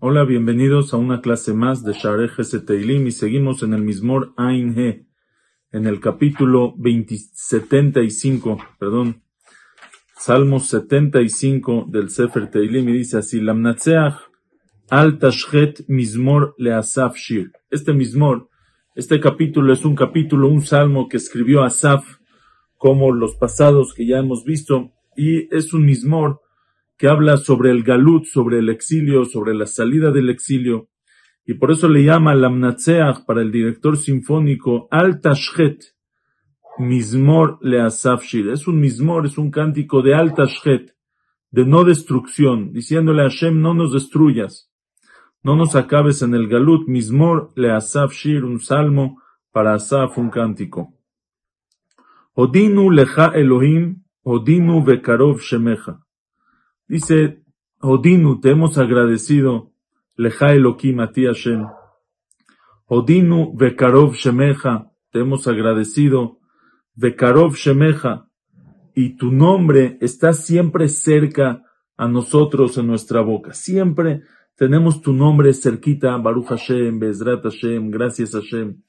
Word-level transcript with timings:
Hola, 0.00 0.24
bienvenidos 0.24 0.94
a 0.94 0.96
una 0.96 1.20
clase 1.20 1.52
más 1.52 1.84
de 1.84 1.92
Shareh 1.92 2.30
Teilim 2.66 3.06
y 3.06 3.12
seguimos 3.12 3.62
en 3.62 3.74
el 3.74 3.82
Mismor 3.82 4.32
Ain 4.36 4.78
He, 4.78 5.06
en 5.70 5.86
el 5.86 6.00
capítulo 6.00 6.74
75, 7.34 8.58
perdón, 8.78 9.22
Salmos 10.16 10.66
75 10.68 11.86
del 11.88 12.10
Sefer 12.10 12.50
Teilim 12.50 12.88
y 12.88 12.92
dice 12.92 13.18
así, 13.18 13.40
Lamnatseach 13.40 14.14
al 14.90 15.18
Tashchet 15.18 15.84
Mismor 15.88 16.54
Leasaf 16.58 17.16
Shir. 17.16 17.52
Este 17.70 17.92
Mismor, 17.92 18.48
este 18.94 19.20
capítulo 19.20 19.72
es 19.72 19.84
un 19.84 19.94
capítulo, 19.94 20.48
un 20.48 20.62
salmo 20.62 21.08
que 21.08 21.18
escribió 21.18 21.62
Asaf, 21.62 22.17
como 22.78 23.12
los 23.12 23.34
pasados 23.34 23.92
que 23.92 24.06
ya 24.06 24.18
hemos 24.18 24.44
visto, 24.44 24.92
y 25.16 25.54
es 25.54 25.74
un 25.74 25.84
Mismor 25.84 26.40
que 26.96 27.08
habla 27.08 27.36
sobre 27.36 27.70
el 27.70 27.82
galut, 27.82 28.24
sobre 28.24 28.58
el 28.58 28.70
exilio, 28.70 29.24
sobre 29.24 29.54
la 29.54 29.66
salida 29.66 30.10
del 30.10 30.30
exilio, 30.30 30.88
y 31.44 31.54
por 31.54 31.70
eso 31.70 31.88
le 31.88 32.04
llama 32.04 32.34
Lamnatseach 32.34 33.24
para 33.24 33.42
el 33.42 33.52
director 33.52 33.96
sinfónico 33.96 34.88
Al 34.90 35.20
Tashchet, 35.20 35.94
Mismor 36.78 37.58
Leasaf 37.62 38.22
Shir. 38.22 38.50
Es 38.50 38.68
un 38.68 38.78
Mismor, 38.80 39.26
es 39.26 39.38
un 39.38 39.50
cántico 39.50 40.02
de 40.02 40.14
Al 40.14 40.34
Tashchet, 40.34 40.94
de 41.50 41.64
no 41.64 41.84
destrucción, 41.84 42.72
diciéndole 42.72 43.22
a 43.22 43.30
Hashem, 43.30 43.60
no 43.60 43.74
nos 43.74 43.92
destruyas, 43.92 44.70
no 45.42 45.56
nos 45.56 45.74
acabes 45.74 46.22
en 46.22 46.34
el 46.34 46.48
galut, 46.48 46.86
Mismor 46.86 47.50
Leasaf 47.56 48.12
Shir, 48.12 48.44
un 48.44 48.60
salmo, 48.60 49.22
para 49.50 49.74
Asaf 49.74 50.18
un 50.18 50.30
cántico. 50.30 50.97
Odinu 52.42 52.84
lecha 52.98 53.26
Elohim, 53.34 53.84
Odinu 54.24 54.76
vekarov 54.86 55.40
shemecha. 55.40 55.94
Dice, 56.88 57.42
Odinu, 57.80 58.40
te 58.40 58.50
hemos 58.50 58.78
agradecido, 58.78 59.72
Leja 60.16 60.52
Elohim 60.52 61.00
a 61.00 61.12
ti 61.12 61.26
Hashem. 61.26 61.64
Odinu 62.88 63.54
Vekarov 63.54 64.14
Shemeja, 64.14 64.90
te 65.12 65.20
hemos 65.20 65.46
agradecido, 65.46 66.38
Vekarov 66.96 67.54
Shemeja, 67.54 68.28
y 68.94 69.16
tu 69.16 69.30
nombre 69.30 69.96
está 70.00 70.32
siempre 70.32 70.88
cerca 70.88 71.62
a 71.96 72.08
nosotros 72.08 72.76
en 72.78 72.88
nuestra 72.88 73.20
boca. 73.20 73.52
Siempre 73.52 74.22
tenemos 74.56 75.02
tu 75.02 75.12
nombre 75.12 75.52
cerquita, 75.52 76.16
Baruch 76.16 76.48
Hashem, 76.48 76.98
Bezrat 76.98 77.44
Hashem, 77.44 77.90
gracias 77.90 78.32
Hashem. 78.32 78.82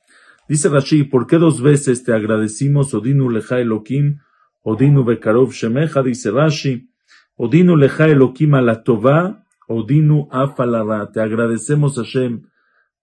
Dice 0.50 0.68
Rashi, 0.68 1.04
¿por 1.04 1.28
qué 1.28 1.38
dos 1.38 1.62
veces 1.62 2.04
te 2.04 2.12
agradecimos, 2.12 2.96
Odinu 2.96 3.30
Leja 3.30 3.60
Elohim, 3.60 4.18
Odinu 4.64 5.04
Vekarov 5.06 5.52
Shemeja? 5.52 6.02
Dice 6.02 6.32
Rashi, 6.32 6.90
Odinu 7.36 7.78
leja 7.78 8.08
Elohim 8.08 8.54
la 8.54 8.84
tova, 8.84 9.46
Odinu 9.68 10.28
afalara. 10.32 11.12
Te 11.12 11.22
agradecemos 11.22 11.98
Hashem 11.98 12.48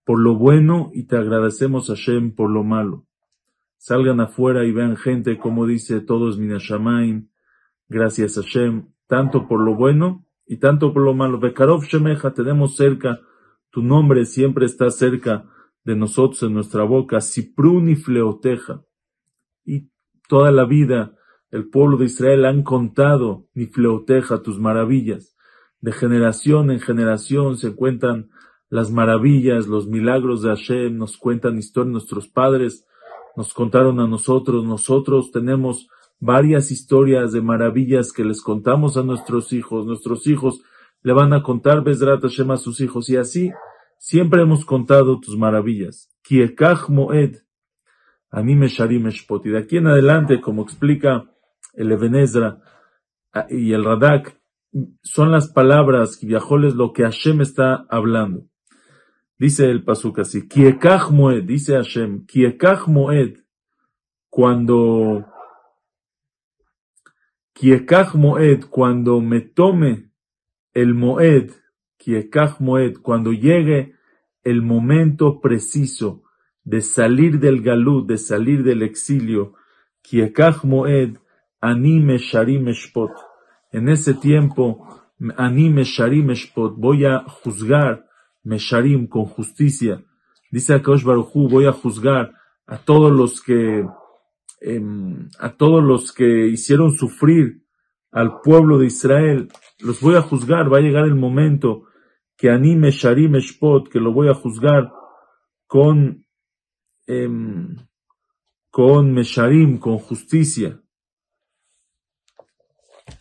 por 0.04 0.18
lo 0.18 0.34
bueno 0.34 0.90
y 0.92 1.04
te 1.04 1.16
agradecemos 1.16 1.86
Hashem 1.86 2.34
por 2.34 2.50
lo 2.50 2.64
malo. 2.64 3.06
Salgan 3.76 4.18
afuera 4.18 4.64
y 4.64 4.72
vean 4.72 4.96
gente 4.96 5.38
como 5.38 5.66
dice 5.66 6.00
todos 6.00 6.38
Minashamaim. 6.38 7.28
Gracias 7.88 8.34
Hashem, 8.34 8.88
tanto 9.06 9.46
por 9.46 9.60
lo 9.64 9.76
bueno 9.76 10.26
y 10.46 10.56
tanto 10.56 10.92
por 10.92 11.02
lo 11.02 11.14
malo. 11.14 11.38
Bekarov 11.38 11.84
Shemeja, 11.84 12.34
tenemos 12.34 12.74
cerca, 12.74 13.20
tu 13.70 13.82
nombre 13.82 14.24
siempre 14.24 14.66
está 14.66 14.90
cerca 14.90 15.44
de 15.86 15.96
nosotros 15.96 16.42
en 16.42 16.52
nuestra 16.52 16.82
boca. 16.82 17.20
Sipruni 17.20 17.94
fleoteja. 17.94 18.84
Y 19.64 19.88
toda 20.28 20.50
la 20.50 20.64
vida 20.64 21.14
el 21.50 21.70
pueblo 21.70 21.96
de 21.96 22.06
Israel 22.06 22.44
han 22.44 22.64
contado, 22.64 23.46
ni 23.54 23.66
fleoteja, 23.66 24.42
tus 24.42 24.58
maravillas. 24.58 25.36
De 25.80 25.92
generación 25.92 26.70
en 26.72 26.80
generación 26.80 27.56
se 27.56 27.74
cuentan 27.74 28.30
las 28.68 28.90
maravillas, 28.90 29.68
los 29.68 29.86
milagros 29.86 30.42
de 30.42 30.48
Hashem, 30.48 30.98
nos 30.98 31.16
cuentan 31.16 31.56
historias, 31.56 31.92
nuestros 31.92 32.28
padres 32.28 32.84
nos 33.36 33.54
contaron 33.54 34.00
a 34.00 34.08
nosotros, 34.08 34.64
nosotros 34.64 35.30
tenemos 35.30 35.88
varias 36.18 36.72
historias 36.72 37.32
de 37.32 37.42
maravillas 37.42 38.12
que 38.12 38.24
les 38.24 38.42
contamos 38.42 38.96
a 38.96 39.02
nuestros 39.02 39.52
hijos, 39.52 39.86
nuestros 39.86 40.26
hijos 40.26 40.62
le 41.02 41.12
van 41.12 41.32
a 41.32 41.42
contar 41.42 41.84
Bezrat 41.84 42.22
Hashem 42.22 42.50
a 42.50 42.56
sus 42.56 42.80
hijos, 42.80 43.08
y 43.08 43.16
así 43.16 43.52
siempre 43.98 44.42
hemos 44.42 44.64
contado 44.64 45.20
tus 45.20 45.36
maravillas. 45.36 46.08
Kiekach 46.22 46.88
Moed, 46.88 47.36
Anime 48.30 48.68
Sharim 48.68 49.08
Y 49.08 49.48
de 49.48 49.58
aquí 49.58 49.76
en 49.76 49.86
adelante, 49.86 50.40
como 50.40 50.62
explica 50.62 51.30
el 51.74 51.92
Ebenezra 51.92 52.60
ah, 53.32 53.46
y 53.48 53.72
el 53.72 53.84
Radak, 53.84 54.40
son 55.02 55.30
las 55.30 55.48
palabras, 55.48 56.18
es 56.22 56.74
lo 56.74 56.92
que 56.92 57.02
Hashem 57.04 57.40
está 57.40 57.86
hablando. 57.88 58.46
Dice 59.38 59.70
el 59.70 59.84
Pasuk 59.84 60.20
así, 60.20 60.48
Kiekach 60.48 61.10
Moed, 61.10 61.44
dice 61.44 61.74
Hashem, 61.74 62.26
Kiekach 62.26 62.86
Moed, 62.88 63.38
cuando, 64.30 65.26
Moed, 68.14 68.64
cuando 68.70 69.20
me 69.20 69.40
tome 69.40 70.10
el 70.72 70.94
Moed, 70.94 71.52
cuando 73.02 73.32
llegue 73.32 73.94
el 74.42 74.62
momento 74.62 75.40
preciso 75.40 76.22
de 76.64 76.80
salir 76.80 77.40
del 77.40 77.62
galú, 77.62 78.06
de 78.06 78.18
salir 78.18 78.62
del 78.62 78.82
exilio, 78.82 79.54
Moed, 80.62 81.16
Anime 81.60 82.18
Sharim. 82.18 82.68
En 83.72 83.88
ese 83.88 84.14
tiempo, 84.14 84.86
Anime 85.36 85.84
Sharim 85.84 86.32
voy 86.76 87.04
a 87.04 87.24
juzgar 87.24 88.06
Mesharim 88.44 89.08
con 89.08 89.24
justicia. 89.24 90.04
Dice 90.50 90.74
Akash 90.74 91.02
Baruchu, 91.02 91.48
voy 91.48 91.66
a 91.66 91.72
juzgar 91.72 92.32
a 92.66 92.78
todos 92.78 93.12
los 93.12 93.42
que, 93.42 93.84
em, 94.60 95.28
a 95.40 95.50
todos 95.50 95.82
los 95.82 96.12
que 96.12 96.46
hicieron 96.46 96.92
sufrir 96.92 97.62
al 98.12 98.40
pueblo 98.40 98.78
de 98.78 98.86
Israel. 98.86 99.48
Los 99.80 100.00
voy 100.00 100.14
a 100.14 100.22
juzgar, 100.22 100.72
va 100.72 100.78
a 100.78 100.80
llegar 100.80 101.04
el 101.04 101.16
momento 101.16 101.85
que 102.36 102.50
anime 102.50 102.90
Sharim 102.90 103.36
Eshpot, 103.36 103.88
que 103.88 104.00
lo 104.00 104.12
voy 104.12 104.28
a 104.28 104.34
juzgar 104.34 104.92
con, 105.66 106.24
em, 107.06 107.76
con 108.70 109.12
Mesharim, 109.12 109.78
con 109.78 109.98
justicia. 109.98 110.80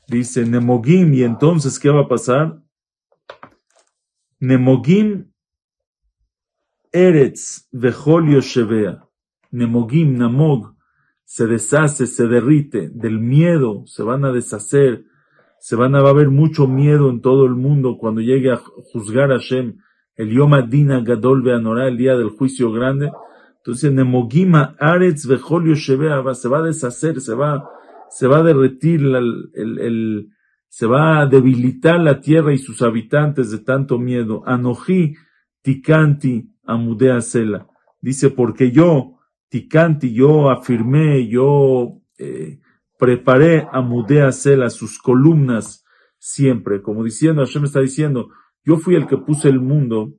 Dice 0.07 0.45
Nemogim, 0.45 1.13
y 1.13 1.23
entonces, 1.23 1.79
¿qué 1.79 1.89
va 1.89 2.01
a 2.01 2.07
pasar? 2.07 2.61
Nemogim 4.39 5.31
Eretz 6.91 7.67
Vejolio 7.71 8.41
Shevea. 8.41 9.07
Nemogim, 9.51 10.17
Namog, 10.17 10.75
se 11.23 11.47
deshace, 11.47 12.07
se 12.07 12.27
derrite 12.27 12.89
del 12.89 13.19
miedo, 13.19 13.85
se 13.85 14.03
van 14.03 14.25
a 14.25 14.31
deshacer, 14.31 15.05
se 15.65 15.75
van 15.75 15.95
a 15.95 16.01
va 16.03 16.11
haber 16.11 16.29
mucho 16.29 16.67
miedo 16.67 17.09
en 17.09 17.21
todo 17.21 17.47
el 17.47 17.55
mundo 17.55 17.97
cuando 17.97 18.21
llegue 18.21 18.51
a 18.51 18.57
juzgar 18.57 19.31
a 19.31 19.39
Hashem, 19.39 19.77
el 20.15 20.29
Yom 20.29 20.53
Adina 20.53 20.99
Gadol 20.99 21.41
Beanorá, 21.41 21.87
el 21.87 21.97
día 21.97 22.15
del 22.15 22.29
juicio 22.29 22.71
grande. 22.71 23.11
Entonces, 23.57 23.91
Nemogima 23.91 24.75
Aretz 24.79 25.25
Vejolio 25.25 25.73
Shevea 25.73 26.21
se 26.35 26.49
va 26.49 26.59
a 26.59 26.61
deshacer, 26.61 27.19
se 27.19 27.33
va 27.33 27.67
se 28.11 28.27
va 28.27 28.37
a 28.37 28.43
derretir, 28.43 29.01
el, 29.01 29.49
el, 29.55 30.29
se 30.69 30.85
va 30.85 31.21
a 31.21 31.25
debilitar 31.25 31.99
la 31.99 32.21
tierra 32.21 32.53
y 32.53 32.59
sus 32.59 32.83
habitantes 32.83 33.49
de 33.49 33.57
tanto 33.57 33.97
miedo. 33.97 34.43
Anoji 34.45 35.15
tikanti 35.63 36.47
amudea 36.63 37.21
sela. 37.21 37.65
Dice, 37.99 38.29
porque 38.29 38.69
yo, 38.69 39.17
tikanti, 39.49 40.13
yo 40.13 40.51
afirmé, 40.51 41.27
yo 41.27 42.03
eh, 42.19 42.59
preparé 43.05 43.67
amudea 43.71 44.31
sela, 44.31 44.71
sus 44.71 44.97
columnas 44.97 45.85
siempre. 46.17 46.81
Como 46.81 47.03
diciendo, 47.03 47.45
Hashem 47.45 47.65
está 47.65 47.79
diciendo, 47.79 48.29
yo 48.63 48.77
fui 48.77 48.95
el 48.95 49.05
que 49.05 49.17
puse 49.17 49.47
el 49.47 49.59
mundo 49.59 50.15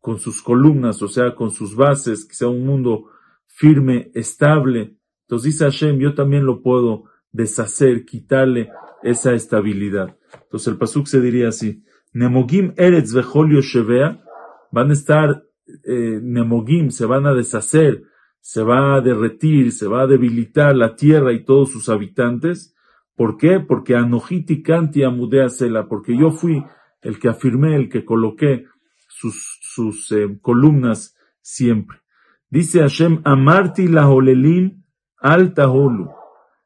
con 0.00 0.18
sus 0.18 0.42
columnas, 0.42 1.00
o 1.00 1.08
sea, 1.08 1.34
con 1.34 1.50
sus 1.50 1.74
bases, 1.74 2.26
que 2.26 2.34
sea 2.34 2.48
un 2.48 2.66
mundo 2.66 3.06
firme, 3.46 4.10
estable, 4.14 4.98
entonces 5.22 5.52
dice 5.52 5.64
Hashem, 5.64 5.98
yo 5.98 6.14
también 6.14 6.44
lo 6.44 6.60
puedo 6.60 7.04
deshacer, 7.32 8.04
quitarle 8.04 8.68
esa 9.02 9.32
estabilidad. 9.32 10.18
Entonces 10.42 10.68
el 10.68 10.76
pasuk 10.76 11.06
se 11.06 11.22
diría 11.22 11.48
así, 11.48 11.82
Nemogim 12.12 12.74
Eretz 12.76 13.14
Vejolio 13.14 13.62
Shevea, 13.62 14.22
van 14.70 14.90
a 14.90 14.92
estar, 14.92 15.42
eh, 15.84 16.20
Nemogim, 16.22 16.90
se 16.90 17.06
van 17.06 17.26
a 17.26 17.32
deshacer, 17.32 18.02
se 18.44 18.62
va 18.62 18.96
a 18.96 19.00
derretir, 19.00 19.72
se 19.72 19.86
va 19.86 20.02
a 20.02 20.06
debilitar 20.06 20.76
la 20.76 20.96
tierra 20.96 21.32
y 21.32 21.46
todos 21.46 21.70
sus 21.72 21.88
habitantes. 21.88 22.76
¿Por 23.16 23.38
qué? 23.38 23.58
Porque 23.58 23.96
Anojiti 23.96 24.62
Kanti 24.62 25.02
Amudea 25.02 25.48
Sela, 25.48 25.88
porque 25.88 26.14
yo 26.14 26.30
fui 26.30 26.62
el 27.00 27.18
que 27.18 27.30
afirmé, 27.30 27.74
el 27.74 27.88
que 27.88 28.04
coloqué 28.04 28.66
sus, 29.08 29.58
sus 29.62 30.12
eh, 30.12 30.38
columnas 30.42 31.16
siempre. 31.40 32.02
Dice 32.50 32.80
Hashem, 32.80 33.22
Amarti 33.24 33.88
la 33.88 34.10
Holelim 34.10 34.84
Alta 35.16 35.70
Holu. 35.70 36.10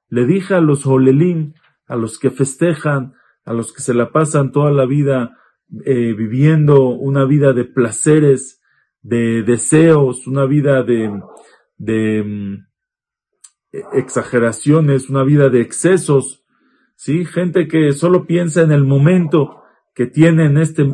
le 0.08 0.26
dije 0.26 0.54
a 0.54 0.60
los 0.60 0.84
Holelim, 0.84 1.54
a 1.86 1.94
los 1.94 2.19
que 2.19 2.31
festejan, 2.31 3.14
a 3.44 3.52
los 3.52 3.72
que 3.72 3.82
se 3.82 3.94
la 3.94 4.10
pasan 4.10 4.50
toda 4.50 4.72
la 4.72 4.84
vida 4.84 5.38
eh, 5.84 6.12
viviendo 6.12 6.88
una 6.88 7.24
vida 7.24 7.52
de 7.52 7.64
placeres, 7.66 8.60
de 9.00 9.44
deseos, 9.44 10.26
una 10.26 10.44
vida 10.44 10.82
de, 10.82 11.08
de 11.78 12.22
mm, 12.22 12.66
exageraciones, 13.94 15.08
una 15.08 15.22
vida 15.25 15.48
de 15.48 15.60
excesos, 15.60 16.44
¿sí? 16.96 17.25
Gente 17.25 17.69
que 17.69 17.92
solo 17.92 18.26
piensa 18.26 18.62
en 18.62 18.72
el 18.72 18.84
momento 18.84 19.62
que 19.94 20.06
tiene 20.06 20.44
en 20.44 20.58
este, 20.58 20.92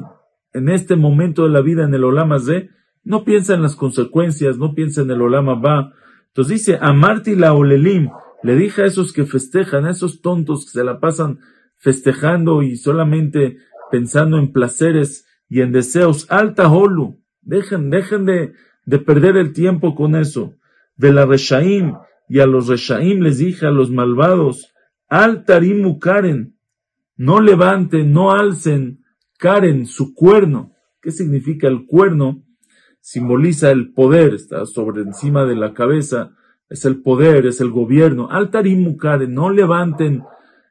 en 0.53 0.69
este 0.69 0.97
momento 0.97 1.45
de 1.45 1.51
la 1.51 1.61
vida 1.61 1.85
en 1.85 1.95
el 1.95 2.05
Olama 2.05 2.39
Z, 2.39 2.69
no 3.03 3.25
piensa 3.25 3.55
en 3.55 3.63
las 3.63 3.77
consecuencias, 3.77 4.57
no 4.57 4.75
piensa 4.75 5.03
en 5.03 5.11
el 5.11 5.21
Olama 5.21 5.55
Va. 5.55 5.93
Entonces 6.29 6.61
dice, 6.61 6.79
a 6.81 6.93
Marti 6.93 7.35
la 7.35 7.53
Olelim, 7.53 8.11
le 8.43 8.57
dije 8.57 8.83
a 8.83 8.87
esos 8.87 9.13
que 9.13 9.25
festejan, 9.25 9.85
a 9.85 9.91
esos 9.91 10.21
tontos 10.21 10.65
que 10.65 10.73
se 10.73 10.85
la 10.85 11.01
pasan 11.01 11.41
festejando 11.77 12.63
y 12.63 12.77
solamente 12.77 13.59
pensando 13.91 14.39
en 14.39 14.53
placeres 14.53 15.27
y 15.49 15.61
en 15.61 15.73
deseos, 15.73 16.27
alta 16.31 16.69
holu, 16.69 17.23
dejen, 17.43 17.91
dejen 17.91 18.25
de, 18.25 18.55
de 18.87 18.99
perder 18.99 19.37
el 19.37 19.53
tiempo 19.53 19.95
con 19.95 20.17
eso. 20.17 20.55
De 20.97 21.13
Reshaim, 21.27 21.95
y 22.29 22.41
a 22.41 22.47
los 22.47 22.69
Reshaim 22.69 23.21
les 23.21 23.39
dije 23.39 23.67
a 23.67 23.71
los 23.71 23.91
malvados, 23.91 24.73
altarimu 25.09 25.99
Karen, 25.99 26.57
no 27.17 27.41
levanten, 27.41 28.13
no 28.13 28.33
alcen 28.33 29.05
Karen, 29.39 29.87
su 29.87 30.15
cuerno. 30.15 30.73
¿Qué 31.01 31.11
significa 31.11 31.69
el 31.69 31.87
cuerno? 31.87 32.45
Simboliza 33.01 33.71
el 33.71 33.93
poder, 33.93 34.35
está 34.35 34.65
sobre 34.67 35.03
encima 35.03 35.45
de 35.45 35.57
la 35.57 35.75
cabeza, 35.75 36.33
es 36.69 36.85
el 36.85 37.03
poder, 37.03 37.47
es 37.47 37.61
el 37.61 37.71
gobierno. 37.71 38.31
Altarimu 38.31 38.97
Karen, 38.97 39.35
no 39.35 39.51
levanten, 39.51 40.23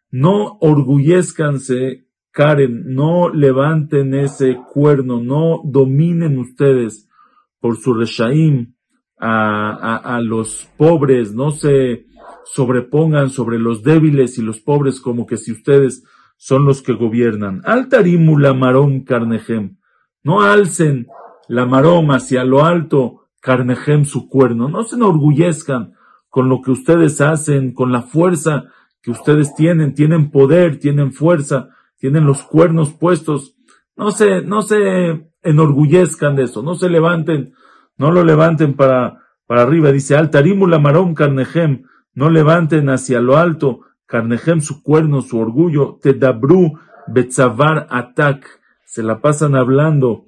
no 0.09 0.57
orgullezcanse 0.59 2.07
Karen, 2.31 2.95
no 2.95 3.29
levanten 3.29 4.15
ese 4.15 4.57
cuerno, 4.73 5.21
no 5.21 5.61
dominen 5.63 6.39
ustedes 6.39 7.07
por 7.59 7.77
su 7.77 7.93
reshaim 7.93 8.73
a, 9.25 10.19
los 10.21 10.67
pobres, 10.77 11.33
no 11.33 11.51
se 11.51 12.05
sobrepongan 12.45 13.29
sobre 13.29 13.57
los 13.57 13.83
débiles 13.83 14.37
y 14.37 14.41
los 14.41 14.59
pobres 14.59 14.99
como 14.99 15.25
que 15.25 15.37
si 15.37 15.51
ustedes 15.51 16.03
son 16.37 16.65
los 16.65 16.81
que 16.81 16.93
gobiernan. 16.93 17.61
Altarimu 17.63 18.37
la 18.37 18.53
marom 18.53 19.05
carnejem, 19.05 19.77
no 20.23 20.41
alcen 20.41 21.07
la 21.47 21.65
marom 21.65 22.11
hacia 22.11 22.43
lo 22.43 22.65
alto, 22.65 23.29
carnejem 23.39 24.05
su 24.05 24.27
cuerno, 24.27 24.67
no 24.67 24.83
se 24.83 24.95
enorgullezcan 24.95 25.93
con 26.29 26.49
lo 26.49 26.61
que 26.61 26.71
ustedes 26.71 27.21
hacen, 27.21 27.73
con 27.73 27.91
la 27.91 28.01
fuerza 28.01 28.65
que 29.01 29.11
ustedes 29.11 29.55
tienen, 29.55 29.93
tienen 29.93 30.31
poder, 30.31 30.79
tienen 30.79 31.13
fuerza, 31.13 31.69
tienen 31.97 32.25
los 32.25 32.43
cuernos 32.43 32.91
puestos, 32.91 33.55
no 33.95 34.11
se, 34.11 34.41
no 34.41 34.61
se 34.61 35.29
enorgullezcan 35.43 36.35
de 36.35 36.43
eso, 36.43 36.63
no 36.63 36.75
se 36.75 36.89
levanten, 36.89 37.53
no 37.97 38.11
lo 38.11 38.23
levanten 38.23 38.73
para, 38.73 39.21
para 39.45 39.63
arriba. 39.63 39.91
Dice, 39.91 40.15
Altarimula 40.15 40.79
Marón 40.79 41.13
Carnejem, 41.13 41.83
no 42.13 42.29
levanten 42.29 42.89
hacia 42.89 43.21
lo 43.21 43.37
alto, 43.37 43.81
Carnejem 44.05 44.61
su 44.61 44.83
cuerno, 44.83 45.21
su 45.21 45.39
orgullo, 45.39 45.99
Tedabru 46.01 46.79
Betzavar 47.07 47.87
Atak, 47.89 48.45
se 48.85 49.03
la 49.03 49.19
pasan 49.21 49.55
hablando 49.55 50.25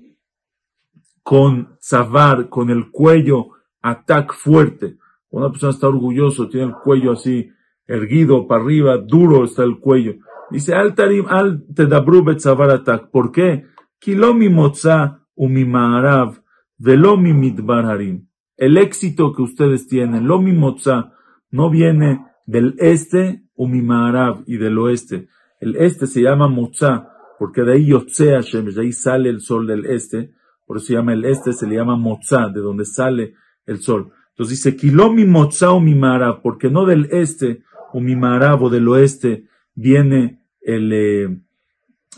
con 1.24 1.78
Zavar, 1.82 2.50
con 2.50 2.70
el 2.70 2.92
cuello, 2.92 3.50
Atak 3.82 4.34
fuerte. 4.34 4.98
Una 5.30 5.50
persona 5.50 5.72
está 5.72 5.88
orgulloso, 5.88 6.50
tiene 6.50 6.68
el 6.68 6.74
cuello 6.74 7.12
así, 7.12 7.52
erguido 7.88 8.48
para 8.48 8.64
arriba, 8.64 8.98
duro 8.98 9.44
está 9.44 9.64
el 9.64 9.80
cuello. 9.80 10.16
Dice, 10.50 10.74
al 10.74 10.96
tarim, 10.96 11.26
al 11.28 11.66
tedabru 11.74 12.24
betzavaratak. 12.24 13.10
¿Por 13.10 13.32
qué? 13.32 13.66
Kilomi 14.00 14.50
motza 14.50 15.22
umimaarav, 15.36 16.40
velomi 16.78 17.34
mitbar 17.34 17.86
harim. 17.86 18.28
El 18.58 18.78
éxito 18.78 19.34
que 19.34 19.42
ustedes 19.42 19.88
tienen, 19.88 20.28
lomi 20.28 20.54
motza, 20.54 21.14
no 21.52 21.70
viene 21.70 22.26
del 22.46 22.76
este 22.78 23.44
umimaarav 23.56 24.44
y 24.48 24.58
del 24.58 24.78
oeste. 24.78 25.28
El 25.60 25.76
este 25.76 26.08
se 26.08 26.22
llama 26.22 26.48
motza, 26.48 27.10
porque 27.40 27.64
de 27.64 27.74
ahí 27.74 27.88
yotzea 27.88 28.42
Shemesh, 28.42 28.76
de 28.76 28.82
ahí 28.82 28.92
sale 28.92 29.30
el 29.30 29.42
sol 29.42 29.68
del 29.68 29.86
este. 29.86 30.34
Por 30.66 30.78
eso 30.78 30.88
se 30.88 30.94
llama 30.94 31.14
el 31.14 31.26
este, 31.26 31.54
se 31.54 31.68
le 31.68 31.76
llama 31.76 31.96
motza, 31.96 32.48
de 32.50 32.62
donde 32.62 32.86
sale 32.86 33.34
el 33.66 33.80
sol. 33.80 34.12
Entonces 34.32 34.58
dice, 34.58 34.76
kilomi 34.76 35.26
motza 35.26 35.72
umimaarav, 35.72 36.42
porque 36.42 36.70
no 36.70 36.86
del 36.86 37.08
este 37.12 37.64
umimaarav 37.94 38.64
o 38.64 38.70
del 38.70 38.88
oeste, 38.88 39.48
viene 39.74 40.42
el, 40.62 40.92
eh, 40.92 41.40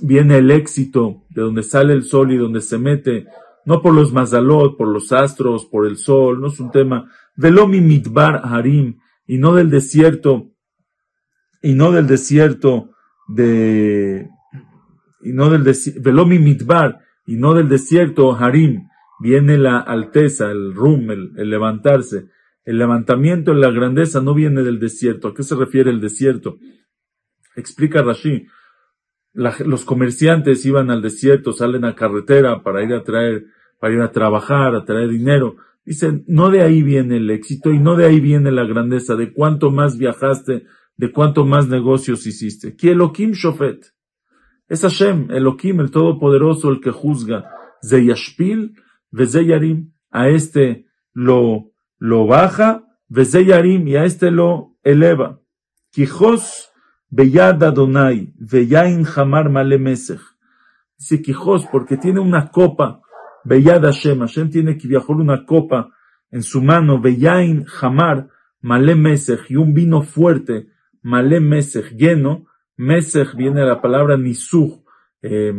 viene 0.02 0.38
el 0.38 0.52
éxito 0.52 1.26
de 1.30 1.42
donde 1.42 1.64
sale 1.64 1.94
el 1.94 2.04
sol 2.04 2.32
y 2.32 2.38
donde 2.38 2.62
se 2.62 2.78
mete, 2.78 3.28
no 3.68 3.82
por 3.82 3.94
los 3.94 4.14
mazalot, 4.14 4.78
por 4.78 4.88
los 4.88 5.12
astros, 5.12 5.66
por 5.66 5.86
el 5.86 5.98
sol, 5.98 6.40
no 6.40 6.48
es 6.48 6.58
un 6.62 6.72
tema, 6.72 7.12
velomi 7.36 7.82
mitbar 7.82 8.40
harim, 8.46 8.98
y 9.26 9.38
no 9.38 9.54
del 9.54 9.70
desierto, 9.70 10.54
y 11.62 11.74
no 11.74 11.92
del 11.92 12.08
desierto 12.08 12.92
de, 13.28 14.30
y 15.22 15.34
no 15.34 15.50
del 15.50 15.66
desierto, 15.66 16.02
velomi 16.02 16.40
mitbar, 16.40 17.02
y 17.26 17.36
no 17.36 17.54
del 17.56 17.68
desierto 17.68 18.34
harim, 18.38 18.88
viene 19.20 19.58
la 19.58 19.80
alteza, 19.80 20.50
el 20.50 20.74
rum, 20.74 21.12
el, 21.12 21.34
levantarse. 21.50 22.30
El 22.64 22.78
levantamiento 22.78 23.52
en 23.52 23.60
la 23.60 23.72
grandeza 23.72 24.22
no 24.22 24.34
viene 24.34 24.64
del 24.64 24.80
desierto. 24.80 25.28
¿A 25.28 25.34
qué 25.34 25.44
se 25.44 25.56
refiere 25.56 25.90
el 25.90 26.00
desierto? 26.00 26.58
Explica 27.58 28.02
Rashi, 28.02 28.48
los 29.34 29.84
comerciantes 29.84 30.66
iban 30.66 30.90
al 30.90 31.02
desierto, 31.02 31.52
salen 31.52 31.84
a 31.84 31.96
carretera 31.96 32.64
para 32.64 32.82
ir 32.82 32.94
a 32.94 33.04
traer, 33.04 33.46
para 33.80 33.94
ir 33.94 34.02
a 34.02 34.12
trabajar, 34.12 34.76
a 34.76 34.86
traer 34.86 35.10
dinero. 35.10 35.58
Dicen, 35.86 36.24
no 36.28 36.50
de 36.50 36.62
ahí 36.62 36.84
viene 36.84 37.18
el 37.18 37.30
éxito 37.30 37.72
y 37.72 37.80
no 37.80 37.96
de 37.96 38.06
ahí 38.06 38.20
viene 38.20 38.52
la 38.52 38.66
grandeza, 38.66 39.16
de 39.16 39.32
cuánto 39.32 39.72
más 39.72 39.98
viajaste, 39.98 40.66
de 40.98 41.12
cuánto 41.12 41.46
más 41.46 41.68
negocios 41.68 42.26
hiciste. 42.28 42.76
Que 42.76 42.92
Elohim 42.92 43.32
Shofet. 43.32 43.94
Es 44.68 44.82
Hashem, 44.82 45.32
Elohim, 45.32 45.80
el 45.80 45.92
Todopoderoso, 45.92 46.70
el 46.70 46.82
que 46.82 46.92
juzga. 46.92 47.50
Zeyashpil, 47.88 48.76
Vezeyarim. 49.12 49.94
A 50.10 50.30
este 50.30 50.88
lo, 51.14 51.72
lo 51.98 52.26
baja, 52.26 52.84
Vezeyarim, 53.08 53.88
y 53.88 53.96
a 53.96 54.06
este 54.06 54.32
lo 54.32 54.76
eleva. 54.84 55.40
Quijos 55.92 56.68
Beyad 57.10 57.64
Adonai, 57.64 58.34
Veyain 58.36 59.06
Hamar 59.16 59.50
Male 59.50 59.78
Mesech. 59.78 60.20
Dice 60.98 61.22
Quijos 61.22 61.66
porque 61.72 61.96
tiene 61.96 62.20
una 62.20 62.50
copa, 62.50 63.02
Beyad 63.48 63.84
Hashem, 63.84 64.20
Hashem 64.20 64.50
tiene 64.50 64.78
que 64.78 64.88
viajar 64.90 65.16
una 65.16 65.46
copa 65.46 65.90
en 66.32 66.44
su 66.44 66.62
mano, 66.62 67.00
Veyain 67.00 67.66
Hamar 67.82 68.28
Male 68.60 68.96
Mesech, 68.96 69.50
y 69.50 69.56
un 69.56 69.74
vino 69.74 70.02
fuerte, 70.02 70.68
Male 71.02 71.40
Mesech, 71.40 71.92
lleno, 71.96 72.48
Mesech 72.76 73.36
viene 73.36 73.64
la 73.64 73.82
palabra 73.82 74.18
Nisuch, 74.18 74.84
eh, 75.22 75.54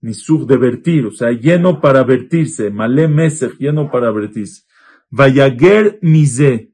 Nisuch 0.00 0.46
de 0.48 0.56
vertir, 0.56 1.06
o 1.06 1.12
sea, 1.12 1.30
lleno 1.30 1.80
para 1.80 2.02
vertirse, 2.02 2.70
Male 2.70 3.06
Mesech, 3.06 3.56
lleno 3.58 3.90
para 3.90 4.10
vertirse. 4.10 4.64
Vayager 5.10 6.00
Mize, 6.02 6.72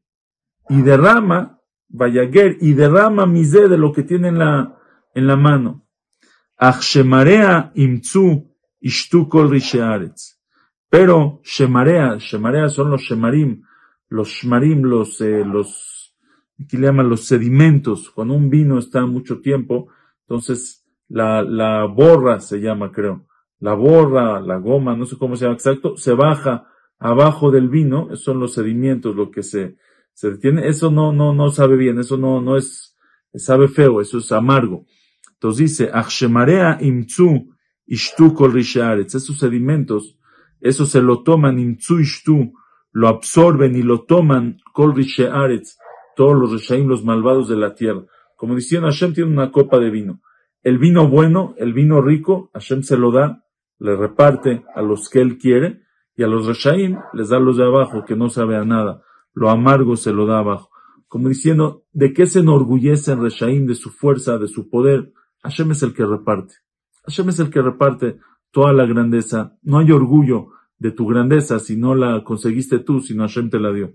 y 0.71 0.83
derrama 0.83 1.61
Vayager 1.89 2.57
y 2.61 2.73
derrama 2.73 3.27
mise 3.27 3.69
de 3.69 3.79
lo 3.79 3.93
que 3.93 4.03
tiene 4.03 4.29
en 4.29 4.39
la, 4.39 4.79
en 5.15 5.27
la 5.27 5.37
mano. 5.37 5.87
Achshemarea 6.57 7.73
imtzu 7.75 8.51
ishtu 8.81 9.29
kol 9.29 9.51
Pero 10.89 11.41
shemarea, 11.43 12.17
shemarea 12.19 12.69
son 12.69 12.91
los 12.91 13.03
shemarim, 13.03 13.63
los 14.09 14.29
shemarim, 14.29 14.83
los, 14.83 15.21
eh, 15.21 15.45
los, 15.45 16.15
¿qué 16.69 16.79
le 16.79 16.87
llaman? 16.87 17.09
Los 17.09 17.25
sedimentos. 17.27 18.11
Cuando 18.11 18.35
un 18.35 18.49
vino 18.49 18.79
está 18.79 19.05
mucho 19.07 19.41
tiempo, 19.41 19.89
entonces 20.23 20.87
la, 21.09 21.43
la 21.43 21.87
borra 21.87 22.41
se 22.41 22.61
llama, 22.61 22.93
creo. 22.93 23.27
La 23.59 23.75
borra, 23.75 24.41
la 24.41 24.57
goma, 24.59 24.97
no 24.97 25.07
sé 25.07 25.17
cómo 25.17 25.37
se 25.37 25.45
llama 25.45 25.55
exacto, 25.55 25.97
se 25.97 26.13
baja 26.13 26.69
abajo 26.99 27.51
del 27.51 27.69
vino, 27.69 28.15
son 28.17 28.41
los 28.41 28.55
sedimentos, 28.55 29.15
lo 29.15 29.31
que 29.31 29.43
se, 29.43 29.77
se 30.13 30.31
detiene, 30.31 30.69
eso 30.69 30.91
no, 30.91 31.13
no, 31.13 31.35
no 31.35 31.51
sabe 31.51 31.77
bien, 31.77 31.99
eso 31.99 32.17
no, 32.17 32.41
no 32.41 32.57
es, 32.57 32.97
sabe 33.35 33.69
feo, 33.69 34.01
eso 34.01 34.19
es 34.19 34.33
amargo. 34.33 34.87
Entonces 35.35 35.71
dice, 35.71 35.91
Achshemarea 35.93 36.79
imtzu 36.81 37.55
ishtu 37.87 38.35
kol 38.35 38.59
esos 38.59 39.39
sedimentos, 39.39 40.19
eso 40.69 40.87
se 40.87 41.01
lo 41.01 41.23
toman 41.23 41.59
imtzu 41.59 42.01
ishtu, 42.01 42.53
lo 42.93 43.09
absorben 43.09 43.77
y 43.77 43.83
lo 43.83 44.03
toman 44.03 44.59
kol 44.73 44.95
rishearetz, 44.95 45.79
todos 46.17 46.39
los 46.39 46.53
reshaim, 46.53 46.89
los 46.89 47.05
malvados 47.05 47.49
de 47.49 47.57
la 47.57 47.75
tierra. 47.75 48.05
Como 48.37 48.55
diciendo, 48.55 48.89
Hashem 48.89 49.15
tiene 49.15 49.31
una 49.31 49.51
copa 49.51 49.79
de 49.79 49.91
vino. 49.91 50.21
El 50.63 50.79
vino 50.79 51.09
bueno, 51.09 51.55
el 51.59 51.73
vino 51.73 52.01
rico, 52.01 52.51
Hashem 52.55 52.83
se 52.83 52.97
lo 52.97 53.11
da, 53.11 53.45
le 53.79 53.97
reparte 53.97 54.65
a 54.75 54.83
los 54.83 55.09
que 55.09 55.21
él 55.21 55.39
quiere, 55.39 55.83
y 56.17 56.23
a 56.23 56.27
los 56.27 56.47
reshaim 56.47 56.99
les 57.13 57.29
da 57.29 57.39
los 57.39 57.59
de 57.59 57.65
abajo, 57.65 58.05
que 58.05 58.17
no 58.17 58.29
sabe 58.31 58.57
a 58.57 58.65
nada 58.65 59.03
lo 59.37 59.51
amargo 59.51 59.97
se 59.97 60.13
lo 60.13 60.27
da 60.27 60.39
abajo. 60.39 60.71
como 61.09 61.29
diciendo, 61.29 61.85
¿de 61.93 62.13
qué 62.13 62.27
se 62.27 62.41
enorgullece 62.41 63.15
Reshaim? 63.15 63.67
De 63.67 63.77
su 63.77 63.91
fuerza, 63.91 64.39
de 64.39 64.49
su 64.49 64.69
poder. 64.69 65.13
Hashem 65.43 65.71
es 65.71 65.83
el 65.83 65.95
que 65.95 66.05
reparte. 66.05 66.55
Hashem 67.05 67.29
es 67.29 67.39
el 67.39 67.51
que 67.51 67.63
reparte 67.63 68.19
toda 68.57 68.73
la 68.73 68.87
grandeza. 68.87 69.53
No 69.63 69.81
hay 69.81 69.93
orgullo 69.93 70.49
de 70.79 70.91
tu 70.91 71.07
grandeza 71.07 71.59
si 71.59 71.77
no 71.77 71.95
la 71.95 72.25
conseguiste 72.25 72.79
tú, 72.79 73.01
sino 73.01 73.25
Hashem 73.25 73.51
te 73.51 73.61
la 73.61 73.71
dio. 73.71 73.93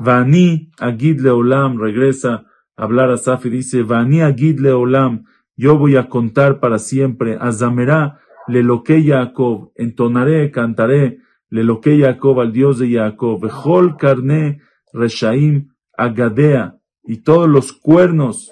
Vani 0.00 0.70
Agid 0.78 1.20
Leolam 1.20 1.78
regresa 1.78 2.46
a 2.74 2.84
hablar 2.84 3.10
a 3.10 3.18
Safi, 3.18 3.50
dice, 3.50 3.82
Vani 3.82 4.22
Agid 4.22 4.60
Leolam, 4.60 5.26
yo 5.58 5.76
voy 5.76 5.96
a 5.96 6.08
contar 6.08 6.58
para 6.58 6.78
siempre, 6.78 7.36
Azamerá 7.38 8.20
le 8.46 8.62
loque 8.62 9.04
Jacob, 9.04 9.72
entonaré, 9.74 10.50
cantaré, 10.50 11.18
le 11.50 11.62
loque 11.62 11.98
Jacob 12.00 12.40
al 12.40 12.50
Dios 12.50 12.78
de 12.78 12.90
Jacob, 12.90 13.42
Bejol 13.42 13.98
carne 13.98 14.62
Reshaim 14.94 15.74
Agadea, 15.98 16.78
y 17.04 17.18
todos 17.18 17.46
los 17.46 17.74
cuernos 17.74 18.50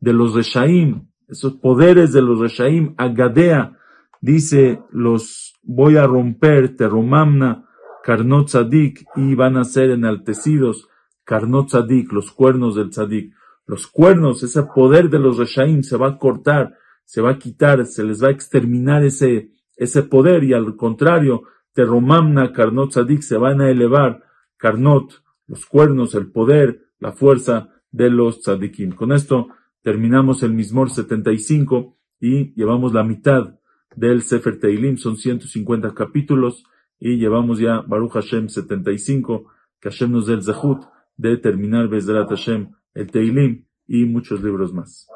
de 0.00 0.14
los 0.14 0.34
Reshaim, 0.34 1.02
esos 1.28 1.52
poderes 1.56 2.14
de 2.14 2.22
los 2.22 2.40
Reshaim, 2.40 2.94
Agadea, 2.96 3.76
dice, 4.20 4.82
los 4.90 5.54
voy 5.62 5.96
a 5.96 6.06
romper, 6.06 6.76
terromamna, 6.76 7.68
carnot 8.02 8.46
tzadik, 8.46 9.04
y 9.16 9.34
van 9.34 9.56
a 9.56 9.64
ser 9.64 9.90
enaltecidos, 9.90 10.88
carnot 11.24 11.68
tzadik, 11.68 12.12
los 12.12 12.30
cuernos 12.32 12.76
del 12.76 12.90
tzadik. 12.90 13.34
Los 13.66 13.86
cuernos, 13.88 14.42
ese 14.42 14.62
poder 14.62 15.10
de 15.10 15.18
los 15.18 15.38
reshaim 15.38 15.82
se 15.82 15.96
va 15.96 16.08
a 16.08 16.18
cortar, 16.18 16.76
se 17.04 17.20
va 17.20 17.30
a 17.30 17.38
quitar, 17.38 17.84
se 17.86 18.04
les 18.04 18.22
va 18.22 18.28
a 18.28 18.32
exterminar 18.32 19.04
ese, 19.04 19.50
ese 19.76 20.02
poder, 20.04 20.44
y 20.44 20.52
al 20.52 20.76
contrario, 20.76 21.42
terromamna, 21.72 22.52
carnot 22.52 22.90
tzadik, 22.90 23.22
se 23.22 23.36
van 23.36 23.60
a 23.60 23.70
elevar, 23.70 24.22
carnot, 24.56 25.22
los 25.46 25.66
cuernos, 25.66 26.14
el 26.14 26.30
poder, 26.30 26.86
la 26.98 27.12
fuerza 27.12 27.70
de 27.90 28.10
los 28.10 28.40
tzadikim. 28.40 28.92
Con 28.92 29.12
esto 29.12 29.48
terminamos 29.82 30.42
el 30.42 30.52
Mismor 30.52 30.90
75 30.90 31.96
y 32.20 32.54
llevamos 32.54 32.92
la 32.92 33.04
mitad 33.04 33.58
del 33.96 34.22
Sefer 34.22 34.60
Teilim, 34.60 34.98
son 34.98 35.16
150 35.16 35.94
capítulos 35.94 36.64
y 36.98 37.16
llevamos 37.16 37.58
ya 37.58 37.80
Baruch 37.80 38.12
Hashem 38.12 38.48
75, 38.48 39.50
que 39.80 39.90
Hashem 39.90 40.12
nos 40.12 40.26
dé 40.26 40.40
Zahut 40.40 40.82
de 41.16 41.36
terminar 41.38 41.88
Bezrat 41.88 42.28
Hashem, 42.28 42.70
el 42.94 43.10
Teilim 43.10 43.64
y 43.86 44.04
muchos 44.04 44.42
libros 44.42 44.72
más. 44.72 45.08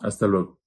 Hasta 0.00 0.26
luego. 0.26 0.57